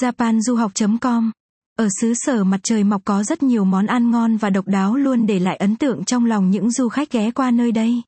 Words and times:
japanduhoc.com 0.00 1.30
Ở 1.78 1.88
xứ 2.00 2.12
sở 2.14 2.44
mặt 2.44 2.60
trời 2.62 2.84
mọc 2.84 3.02
có 3.04 3.24
rất 3.24 3.42
nhiều 3.42 3.64
món 3.64 3.86
ăn 3.86 4.10
ngon 4.10 4.36
và 4.36 4.50
độc 4.50 4.68
đáo 4.68 4.96
luôn 4.96 5.26
để 5.26 5.38
lại 5.38 5.56
ấn 5.56 5.76
tượng 5.76 6.04
trong 6.04 6.26
lòng 6.26 6.50
những 6.50 6.70
du 6.70 6.88
khách 6.88 7.10
ghé 7.10 7.30
qua 7.30 7.50
nơi 7.50 7.72
đây. 7.72 8.02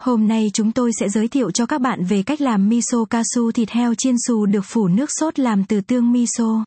Hôm 0.00 0.28
nay 0.28 0.50
chúng 0.54 0.72
tôi 0.72 0.92
sẽ 1.00 1.08
giới 1.08 1.28
thiệu 1.28 1.50
cho 1.50 1.66
các 1.66 1.80
bạn 1.80 2.04
về 2.04 2.22
cách 2.22 2.40
làm 2.40 2.68
miso 2.68 3.04
kasu 3.10 3.52
thịt 3.52 3.70
heo 3.70 3.94
chiên 3.94 4.14
xù 4.26 4.46
được 4.46 4.64
phủ 4.64 4.88
nước 4.88 5.10
sốt 5.10 5.38
làm 5.38 5.64
từ 5.64 5.80
tương 5.80 6.12
miso. 6.12 6.64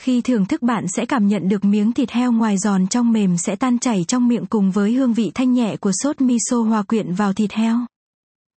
Khi 0.00 0.20
thưởng 0.20 0.46
thức 0.46 0.62
bạn 0.62 0.86
sẽ 0.96 1.06
cảm 1.06 1.28
nhận 1.28 1.48
được 1.48 1.64
miếng 1.64 1.92
thịt 1.92 2.10
heo 2.10 2.32
ngoài 2.32 2.58
giòn 2.58 2.86
trong 2.86 3.12
mềm 3.12 3.38
sẽ 3.38 3.56
tan 3.56 3.78
chảy 3.78 4.04
trong 4.08 4.28
miệng 4.28 4.46
cùng 4.46 4.70
với 4.70 4.92
hương 4.92 5.12
vị 5.12 5.30
thanh 5.34 5.52
nhẹ 5.52 5.76
của 5.76 5.92
sốt 6.02 6.20
miso 6.20 6.56
hòa 6.56 6.82
quyện 6.82 7.14
vào 7.14 7.32
thịt 7.32 7.52
heo. 7.52 7.78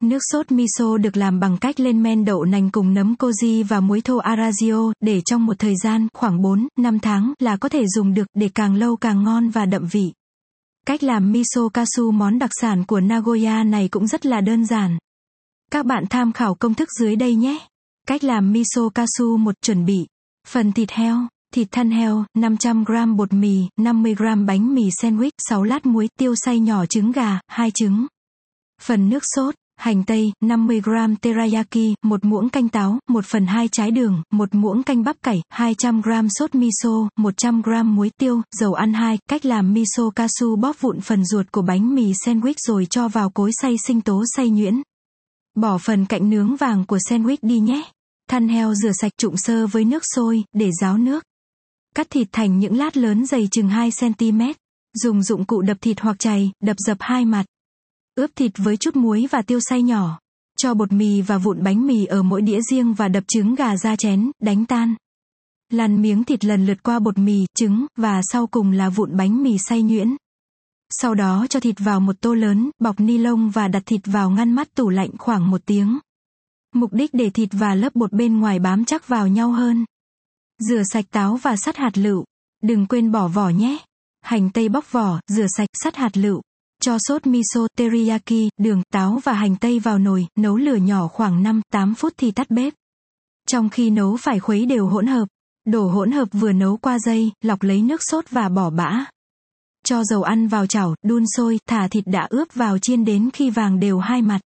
Nước 0.02 0.18
sốt 0.32 0.52
miso 0.52 0.96
được 0.96 1.16
làm 1.16 1.40
bằng 1.40 1.56
cách 1.58 1.80
lên 1.80 2.02
men 2.02 2.24
đậu 2.24 2.44
nành 2.44 2.70
cùng 2.70 2.94
nấm 2.94 3.14
koji 3.18 3.64
và 3.64 3.80
muối 3.80 4.00
thô 4.00 4.18
arazio 4.18 4.92
để 5.00 5.20
trong 5.20 5.46
một 5.46 5.58
thời 5.58 5.74
gian 5.76 6.08
khoảng 6.14 6.42
4, 6.42 6.68
5 6.78 6.98
tháng 6.98 7.32
là 7.38 7.56
có 7.56 7.68
thể 7.68 7.86
dùng 7.86 8.14
được 8.14 8.26
để 8.34 8.50
càng 8.54 8.74
lâu 8.74 8.96
càng 8.96 9.24
ngon 9.24 9.48
và 9.48 9.66
đậm 9.66 9.86
vị. 9.90 10.12
Cách 10.86 11.02
làm 11.02 11.32
miso 11.32 11.68
kasu 11.68 12.10
món 12.10 12.38
đặc 12.38 12.50
sản 12.60 12.84
của 12.86 13.00
Nagoya 13.00 13.64
này 13.64 13.88
cũng 13.88 14.06
rất 14.06 14.26
là 14.26 14.40
đơn 14.40 14.66
giản. 14.66 14.98
Các 15.70 15.86
bạn 15.86 16.04
tham 16.10 16.32
khảo 16.32 16.54
công 16.54 16.74
thức 16.74 16.88
dưới 17.00 17.16
đây 17.16 17.34
nhé. 17.34 17.58
Cách 18.06 18.24
làm 18.24 18.52
miso 18.52 18.88
kasu 18.94 19.36
một 19.36 19.54
chuẩn 19.62 19.84
bị. 19.84 20.06
Phần 20.48 20.72
thịt 20.72 20.90
heo, 20.90 21.16
thịt 21.54 21.68
thăn 21.70 21.90
heo, 21.90 22.24
500g 22.38 23.16
bột 23.16 23.32
mì, 23.32 23.68
50g 23.80 24.46
bánh 24.46 24.74
mì 24.74 24.88
sandwich, 25.02 25.30
6 25.38 25.62
lát 25.62 25.86
muối, 25.86 26.08
tiêu 26.18 26.34
xay 26.34 26.60
nhỏ 26.60 26.86
trứng 26.86 27.12
gà, 27.12 27.40
2 27.48 27.70
trứng. 27.70 28.06
Phần 28.82 29.08
nước 29.08 29.22
sốt, 29.36 29.54
hành 29.80 30.04
tây, 30.04 30.32
50g 30.44 31.16
teriyaki, 31.16 31.94
một 32.02 32.24
muỗng 32.24 32.48
canh 32.48 32.68
táo, 32.68 32.98
1 33.08 33.24
phần 33.24 33.46
2 33.46 33.68
trái 33.68 33.90
đường, 33.90 34.22
một 34.32 34.54
muỗng 34.54 34.82
canh 34.82 35.02
bắp 35.02 35.16
cải, 35.22 35.42
200g 35.54 36.28
sốt 36.28 36.54
miso, 36.54 37.08
100g 37.18 37.84
muối 37.84 38.10
tiêu, 38.18 38.42
dầu 38.52 38.74
ăn 38.74 38.92
2, 38.92 39.18
cách 39.28 39.44
làm 39.44 39.72
miso 39.72 40.10
kasu 40.16 40.56
bóp 40.56 40.80
vụn 40.80 41.00
phần 41.00 41.24
ruột 41.24 41.46
của 41.52 41.62
bánh 41.62 41.94
mì 41.94 42.12
sandwich 42.12 42.54
rồi 42.56 42.86
cho 42.90 43.08
vào 43.08 43.30
cối 43.30 43.50
xay 43.62 43.76
sinh 43.86 44.00
tố 44.00 44.24
xay 44.36 44.50
nhuyễn. 44.50 44.82
Bỏ 45.56 45.78
phần 45.78 46.06
cạnh 46.06 46.30
nướng 46.30 46.56
vàng 46.56 46.84
của 46.86 46.98
sandwich 46.98 47.36
đi 47.42 47.58
nhé. 47.58 47.82
Thăn 48.30 48.48
heo 48.48 48.74
rửa 48.74 48.92
sạch 48.92 49.12
trụng 49.18 49.36
sơ 49.36 49.66
với 49.66 49.84
nước 49.84 50.02
sôi, 50.14 50.44
để 50.52 50.70
ráo 50.80 50.98
nước. 50.98 51.24
Cắt 51.94 52.10
thịt 52.10 52.28
thành 52.32 52.58
những 52.58 52.78
lát 52.78 52.96
lớn 52.96 53.26
dày 53.26 53.48
chừng 53.50 53.68
2cm. 53.68 54.54
Dùng 55.02 55.22
dụng 55.22 55.44
cụ 55.44 55.62
đập 55.62 55.76
thịt 55.80 56.00
hoặc 56.00 56.18
chày, 56.18 56.52
đập 56.62 56.76
dập 56.86 56.96
hai 57.00 57.24
mặt. 57.24 57.46
Ướp 58.14 58.30
thịt 58.36 58.52
với 58.56 58.76
chút 58.76 58.96
muối 58.96 59.26
và 59.30 59.42
tiêu 59.42 59.58
xay 59.60 59.82
nhỏ. 59.82 60.18
Cho 60.58 60.74
bột 60.74 60.92
mì 60.92 61.22
và 61.22 61.38
vụn 61.38 61.62
bánh 61.62 61.86
mì 61.86 62.04
ở 62.04 62.22
mỗi 62.22 62.42
đĩa 62.42 62.60
riêng 62.70 62.94
và 62.94 63.08
đập 63.08 63.24
trứng 63.28 63.54
gà 63.54 63.76
ra 63.76 63.96
chén, 63.96 64.30
đánh 64.42 64.66
tan. 64.66 64.94
Lăn 65.72 66.02
miếng 66.02 66.24
thịt 66.24 66.44
lần 66.44 66.66
lượt 66.66 66.82
qua 66.82 66.98
bột 66.98 67.18
mì, 67.18 67.46
trứng, 67.54 67.86
và 67.96 68.20
sau 68.32 68.46
cùng 68.46 68.72
là 68.72 68.88
vụn 68.88 69.16
bánh 69.16 69.42
mì 69.42 69.58
xay 69.58 69.82
nhuyễn. 69.82 70.16
Sau 70.90 71.14
đó 71.14 71.46
cho 71.50 71.60
thịt 71.60 71.76
vào 71.78 72.00
một 72.00 72.20
tô 72.20 72.34
lớn, 72.34 72.70
bọc 72.78 73.00
ni 73.00 73.18
lông 73.18 73.50
và 73.50 73.68
đặt 73.68 73.82
thịt 73.86 74.00
vào 74.04 74.30
ngăn 74.30 74.52
mát 74.52 74.74
tủ 74.74 74.88
lạnh 74.88 75.10
khoảng 75.18 75.50
một 75.50 75.60
tiếng. 75.66 75.98
Mục 76.74 76.92
đích 76.92 77.14
để 77.14 77.30
thịt 77.30 77.48
và 77.52 77.74
lớp 77.74 77.94
bột 77.94 78.12
bên 78.12 78.40
ngoài 78.40 78.58
bám 78.58 78.84
chắc 78.84 79.08
vào 79.08 79.28
nhau 79.28 79.52
hơn. 79.52 79.84
Rửa 80.58 80.82
sạch 80.92 81.04
táo 81.10 81.36
và 81.36 81.56
sắt 81.56 81.76
hạt 81.76 81.98
lựu. 81.98 82.24
Đừng 82.62 82.86
quên 82.86 83.12
bỏ 83.12 83.28
vỏ 83.28 83.48
nhé. 83.48 83.78
Hành 84.20 84.50
tây 84.50 84.68
bóc 84.68 84.92
vỏ, 84.92 85.20
rửa 85.26 85.46
sạch, 85.56 85.68
sắt 85.84 85.96
hạt 85.96 86.16
lựu. 86.16 86.42
Cho 86.80 86.96
sốt 86.98 87.26
miso, 87.26 87.60
teriyaki, 87.76 88.50
đường, 88.58 88.82
táo 88.92 89.20
và 89.24 89.32
hành 89.32 89.56
tây 89.56 89.78
vào 89.78 89.98
nồi, 89.98 90.26
nấu 90.38 90.56
lửa 90.56 90.76
nhỏ 90.76 91.08
khoảng 91.08 91.42
5-8 91.72 91.94
phút 91.94 92.12
thì 92.16 92.30
tắt 92.30 92.50
bếp. 92.50 92.74
Trong 93.48 93.68
khi 93.68 93.90
nấu 93.90 94.16
phải 94.16 94.40
khuấy 94.40 94.66
đều 94.66 94.86
hỗn 94.86 95.06
hợp. 95.06 95.28
Đổ 95.66 95.88
hỗn 95.88 96.12
hợp 96.12 96.28
vừa 96.32 96.52
nấu 96.52 96.76
qua 96.76 96.98
dây, 96.98 97.32
lọc 97.42 97.62
lấy 97.62 97.82
nước 97.82 98.00
sốt 98.02 98.30
và 98.30 98.48
bỏ 98.48 98.70
bã. 98.70 99.04
Cho 99.84 100.04
dầu 100.04 100.22
ăn 100.22 100.48
vào 100.48 100.66
chảo, 100.66 100.94
đun 101.02 101.24
sôi, 101.36 101.58
thả 101.68 101.88
thịt 101.88 102.04
đã 102.06 102.26
ướp 102.30 102.54
vào 102.54 102.78
chiên 102.78 103.04
đến 103.04 103.30
khi 103.32 103.50
vàng 103.50 103.80
đều 103.80 103.98
hai 103.98 104.22
mặt. 104.22 104.40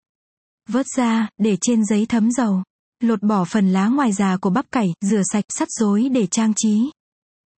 Vớt 0.69 0.87
ra, 0.97 1.28
để 1.38 1.56
trên 1.60 1.84
giấy 1.84 2.06
thấm 2.06 2.32
dầu. 2.32 2.62
Lột 3.00 3.22
bỏ 3.22 3.44
phần 3.44 3.72
lá 3.72 3.88
ngoài 3.88 4.12
già 4.12 4.37
của 4.37 4.50
bắp 4.50 4.70
cải, 4.72 4.94
rửa 5.00 5.22
sạch, 5.32 5.44
sắt 5.48 5.69
rối 5.70 6.08
để 6.08 6.26
trang 6.26 6.53
trí. 6.56 6.91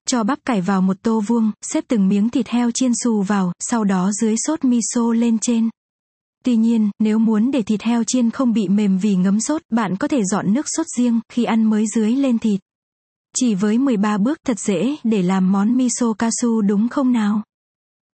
Cho 0.07 0.25
bắp 0.25 0.39
cải 0.45 0.61
vào 0.61 0.83
một 0.83 0.97
tô 1.03 1.21
vuông, 1.27 1.53
xếp 1.63 1.85
từng 1.89 2.09
miếng 2.09 2.31
thịt 2.31 2.49
heo 2.49 2.71
chiên 2.71 2.93
xù 3.05 3.23
vào, 3.23 3.53
sau 3.61 3.85
đó 3.85 4.11
dưới 4.21 4.35
sốt 4.47 4.65
miso 4.65 5.13
lên 5.13 5.39
trên. 5.39 5.69
Tuy 6.45 6.57
nhiên, 6.57 6.91
nếu 6.99 7.19
muốn 7.19 7.51
để 7.51 7.63
thịt 7.63 7.83
heo 7.83 8.05
chiên 8.05 8.31
không 8.31 8.53
bị 8.53 8.69
mềm 8.69 8.99
vì 8.99 9.17
ngấm 9.17 9.41
sốt, 9.41 9.63
bạn 9.71 9.97
có 9.97 10.09
thể 10.09 10.25
dọn 10.25 10.55
nước 10.55 10.67
sốt 10.77 10.87
riêng 10.97 11.21
khi 11.29 11.45
ăn 11.45 11.65
mới 11.65 11.85
dưới 11.95 12.13
lên 12.17 12.39
thịt. 12.39 12.61
Chỉ 13.37 13.55
với 13.55 13.79
13 13.79 14.19
bước 14.19 14.39
thật 14.47 14.61
dễ 14.61 14.97
để 15.05 15.23
làm 15.23 15.53
món 15.53 15.77
miso 15.77 16.13
kasu 16.13 16.61
đúng 16.61 16.89
không 16.89 17.13
nào? 17.13 17.43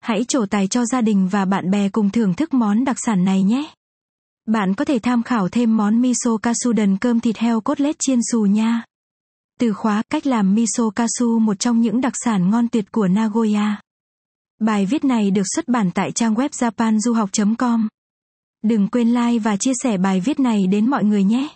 Hãy 0.00 0.24
trổ 0.24 0.46
tài 0.46 0.68
cho 0.68 0.84
gia 0.86 1.00
đình 1.00 1.28
và 1.28 1.44
bạn 1.44 1.70
bè 1.70 1.88
cùng 1.88 2.10
thưởng 2.10 2.34
thức 2.34 2.54
món 2.54 2.84
đặc 2.84 2.96
sản 3.06 3.24
này 3.24 3.42
nhé. 3.42 3.74
Bạn 4.46 4.74
có 4.74 4.84
thể 4.84 4.98
tham 4.98 5.22
khảo 5.22 5.48
thêm 5.48 5.76
món 5.76 6.00
miso 6.00 6.36
kasu 6.42 6.72
đần 6.72 6.96
cơm 6.96 7.20
thịt 7.20 7.36
heo 7.36 7.60
cốt 7.60 7.80
lết 7.80 7.96
chiên 7.98 8.18
xù 8.32 8.40
nha. 8.40 8.82
Từ 9.60 9.72
khóa, 9.72 10.02
cách 10.10 10.26
làm 10.26 10.54
miso 10.54 10.90
kasu 10.90 11.38
một 11.38 11.58
trong 11.58 11.80
những 11.80 12.00
đặc 12.00 12.12
sản 12.24 12.50
ngon 12.50 12.68
tuyệt 12.68 12.92
của 12.92 13.08
Nagoya. 13.08 13.80
Bài 14.60 14.86
viết 14.86 15.04
này 15.04 15.30
được 15.30 15.46
xuất 15.54 15.68
bản 15.68 15.90
tại 15.94 16.12
trang 16.12 16.34
web 16.34 16.48
japanduhoc.com. 16.48 17.88
Đừng 18.62 18.88
quên 18.88 19.08
like 19.08 19.38
và 19.38 19.56
chia 19.56 19.72
sẻ 19.82 19.98
bài 19.98 20.20
viết 20.20 20.40
này 20.40 20.66
đến 20.66 20.90
mọi 20.90 21.04
người 21.04 21.24
nhé. 21.24 21.48